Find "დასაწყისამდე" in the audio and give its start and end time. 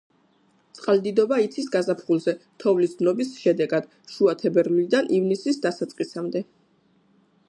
5.67-6.43